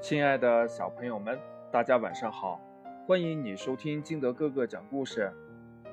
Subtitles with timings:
[0.00, 1.38] 亲爱的小朋友们，
[1.70, 2.58] 大家晚上好！
[3.06, 5.30] 欢迎你收听金德哥哥讲故事。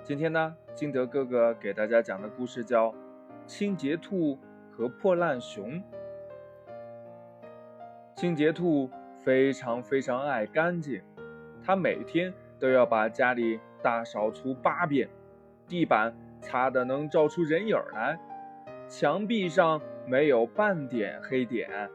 [0.02, 2.89] 今天呢，金德哥哥给大家讲的故事叫
[3.46, 4.39] 《清洁兔
[4.71, 5.71] 和破烂熊》。
[8.15, 8.89] 清洁兔
[9.25, 11.02] 非常非常爱干净，
[11.62, 15.10] 它每天都要把家里大扫除八遍，
[15.68, 18.18] 地板擦得能照出人影来，
[18.88, 21.89] 墙壁上没有半点黑点。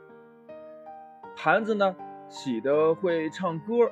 [1.45, 1.97] 盘子呢，
[2.29, 3.91] 洗得会唱歌，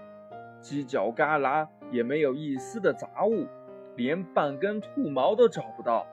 [0.62, 3.44] 犄角旮旯也没有一丝的杂物，
[3.96, 6.06] 连半根兔毛都找不到。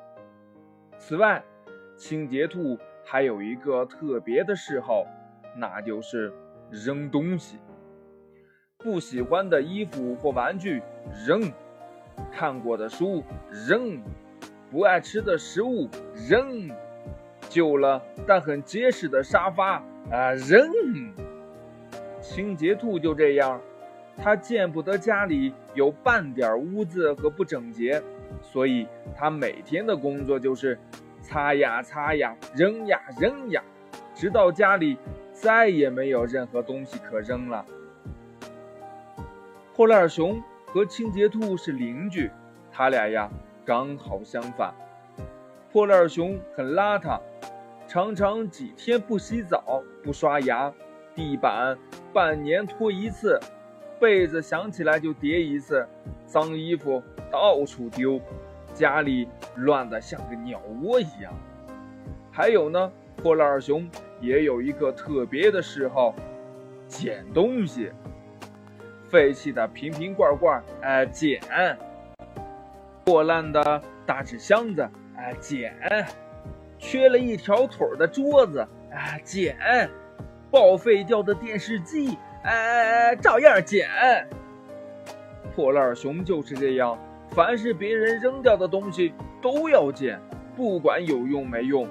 [0.97, 1.43] 此外，
[1.95, 5.05] 清洁兔还有一个特别的嗜好，
[5.55, 6.33] 那就是
[6.71, 7.59] 扔东西。
[8.79, 10.81] 不喜欢的衣服或玩具
[11.23, 11.53] 扔，
[12.31, 14.01] 看过的书扔，
[14.71, 15.87] 不爱吃的食物
[16.27, 16.67] 扔，
[17.49, 19.83] 旧了但很结实的沙发。
[20.09, 20.71] 啊，扔！
[22.21, 23.59] 清洁兔就这样，
[24.15, 28.01] 它见不得家里有半点污渍和不整洁，
[28.41, 30.79] 所以它每天的工作就是
[31.21, 33.61] 擦呀擦呀，扔呀扔呀，
[34.15, 34.97] 直到家里
[35.33, 37.65] 再也没有任何东西可扔了。
[39.75, 42.31] 破烂熊和清洁兔是邻居，
[42.71, 43.29] 他俩呀
[43.65, 44.73] 刚好相反。
[45.71, 47.19] 破烂熊很邋遢。
[47.87, 50.73] 常常几天不洗澡、不刷牙，
[51.15, 51.77] 地板
[52.13, 53.39] 半年拖一次，
[53.99, 55.87] 被子想起来就叠一次，
[56.25, 57.01] 脏衣服
[57.31, 58.19] 到处丢，
[58.73, 61.33] 家里乱得像个鸟窝一样。
[62.29, 66.13] 还有呢，破烂熊也有一个特别的嗜好，
[66.89, 67.91] 捡东西，
[69.07, 71.39] 废弃的瓶瓶罐罐，哎，捡；
[73.05, 74.87] 破烂的大纸箱子，
[75.27, 75.75] 哎，捡。
[76.79, 78.59] 缺了一条腿的桌子，
[78.91, 79.53] 啊，捡；
[80.49, 83.89] 报废掉的电视机，哎，照样捡。
[85.53, 86.97] 破烂熊就是这样，
[87.29, 90.17] 凡是别人扔掉的东西都要捡，
[90.55, 91.85] 不管有用没用。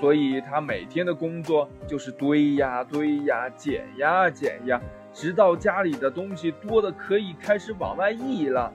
[0.00, 4.80] 所以他每天的工作就是堆呀堆呀，捡呀捡呀，
[5.12, 8.72] 直到家里的东西多的可以开始往外溢了。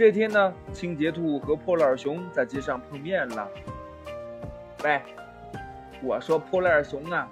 [0.00, 3.46] 这天呢，清洁兔和破烂熊在街上碰面了。
[4.82, 4.98] 喂，
[6.02, 7.28] 我说破烂熊啊，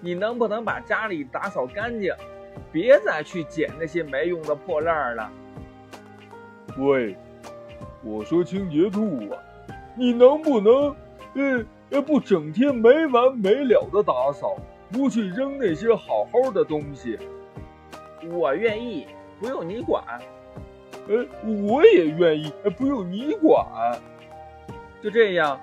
[0.00, 2.14] 你能不能把家里打扫干净，
[2.70, 5.28] 别再去捡那些没用的破烂了？
[6.78, 7.16] 喂，
[8.04, 9.42] 我说清洁兔啊，
[9.96, 10.94] 你能不能，
[11.34, 14.56] 呃呃，不整天没完没了的打扫，
[14.92, 17.18] 不去扔那些好好的东西？
[18.30, 19.08] 我愿意，
[19.40, 20.00] 不用你管。
[21.08, 21.26] 呃，
[21.68, 23.66] 我也愿意，不用你管。
[25.02, 25.60] 就这样。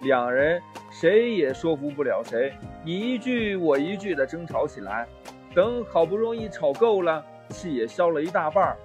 [0.00, 2.52] 两人谁也说服不了谁，
[2.84, 5.06] 你一句我一句的争吵起来。
[5.54, 8.76] 等好不容易吵够了，气也消了一大半，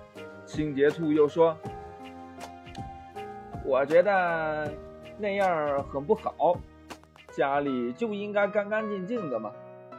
[0.46, 1.56] 清洁兔又说
[3.66, 4.72] ：“我觉得
[5.18, 6.56] 那样很不好，
[7.34, 9.52] 家里就应该干干净净的嘛，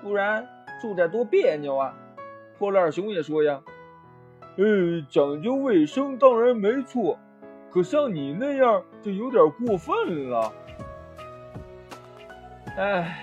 [0.03, 0.49] 不然
[0.81, 1.95] 住着多别扭啊。”
[2.59, 3.61] 破烂熊也说：“呀，
[4.57, 7.19] 呃，讲究卫生当然没错，
[7.71, 10.53] 可像你那样就有点过分了。”
[12.77, 13.19] 哎，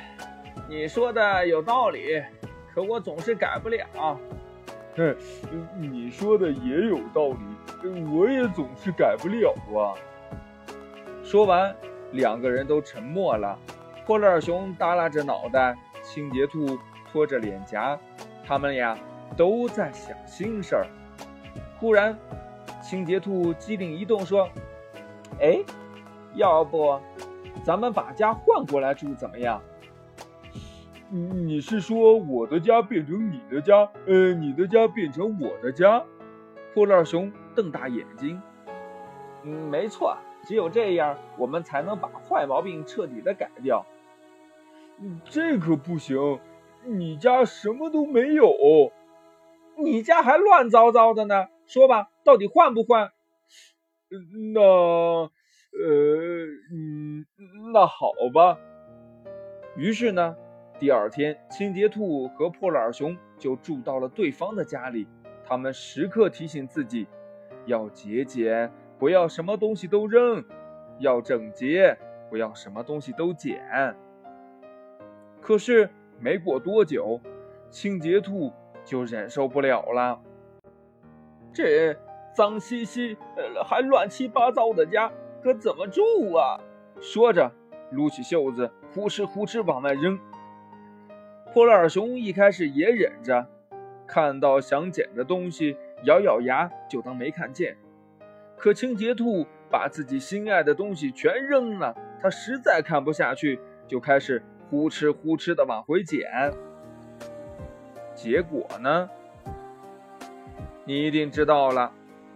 [0.68, 2.22] 你说的有道理，
[2.74, 3.86] 可我总是改不了。
[4.96, 5.16] 哼，
[5.78, 9.94] 你说的也有道理，我也总是改不了啊。
[11.24, 11.76] 说完，
[12.12, 13.58] 两个人都沉默了。
[14.06, 16.78] 破烂熊耷拉着脑袋，清洁兔
[17.12, 17.98] 拖着脸颊，
[18.44, 18.98] 他们俩
[19.38, 20.88] 都在想心事儿。
[21.80, 22.18] 忽然，
[22.82, 24.50] 清洁兔机灵一动，说
[25.40, 25.60] ：“哎，
[26.36, 27.00] 要不……”
[27.64, 29.62] 咱们把家换过来住怎么样？
[31.10, 36.04] 你是说我的家变成你的家，呃，你的家变成我的家？
[36.74, 38.42] 破烂熊瞪大眼睛。
[39.44, 43.86] 嗯，没错，只有这样，我们才能把坏毛病彻底的改掉。
[45.26, 46.40] 这可不行，
[46.84, 48.54] 你家什么都没有，
[49.78, 51.48] 你家还乱糟糟的呢。
[51.70, 53.12] 说吧，到底换不换？
[54.54, 55.30] 那，呃，
[56.74, 57.28] 嗯。
[57.72, 58.58] 那好吧。
[59.76, 60.36] 于是呢，
[60.80, 65.08] 第二天，清洁兔和破烂熊就住到了对方的家里。
[65.46, 67.06] 他们时刻提醒自己，
[67.68, 70.42] 要节俭，不要什么东西都扔；
[70.98, 71.96] 要整洁，
[72.32, 73.96] 不要什么东西都捡。
[75.40, 75.88] 可是
[76.20, 77.22] 没过多久，
[77.70, 78.52] 清洁兔
[78.84, 80.20] 就忍受不了了。
[81.54, 81.96] 这
[82.34, 85.12] 脏兮兮、呃还乱七八糟的家，
[85.44, 86.02] 可怎么住
[86.34, 86.60] 啊？
[87.02, 87.52] 说着，
[87.92, 90.20] 撸起袖子，呼哧呼哧往外扔。
[91.52, 93.48] 破烂熊一开始也忍着，
[94.06, 97.76] 看到想捡的东西，咬咬牙就当没看见。
[98.58, 106.30] 可清洁兔把自己心爱的东西全扔了，他实在看不下去，就开始呼哧呼哧的往回捡。
[108.14, 109.10] 结果呢？
[110.90, 111.92] 你一定知道了，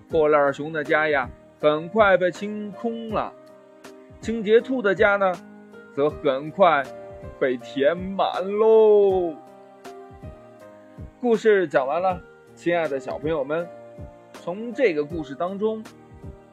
[0.07, 1.27] 破烂熊的家呀，
[1.59, 3.33] 很快被清空了。
[4.21, 5.33] 清洁兔的家呢，
[5.91, 6.83] 则很快
[7.39, 9.33] 被填满喽。
[11.19, 12.21] 故事讲完了，
[12.53, 13.67] 亲爱的小朋友们，
[14.33, 15.83] 从这个故事当中，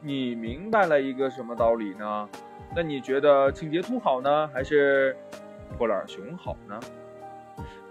[0.01, 2.27] 你明白了一个什么道理呢？
[2.75, 5.15] 那你觉得清洁兔好呢，还是
[5.77, 6.79] 破烂熊好呢？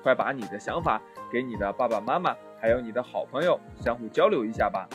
[0.03, 2.37] 快把你的想法给你的爸爸妈妈。
[2.61, 4.89] 还有你的好朋友，相互交流一下吧。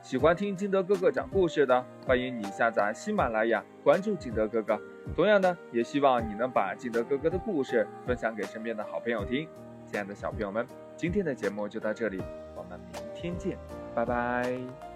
[0.00, 4.80] 喜欢听金德哥哥讲故事的，欢迎你下载喜马拉雅，关注金德哥哥。
[5.14, 9.48] 同样呢，也希望你能把金德哥哥的故事分享给身边的好朋友听。
[9.86, 10.66] 亲爱的小朋友们，
[10.96, 12.22] 今天的节目就到这里，
[12.56, 13.56] 我们明天见，
[13.94, 14.91] 拜拜。